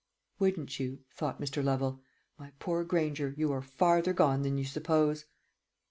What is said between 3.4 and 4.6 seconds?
are farther gone than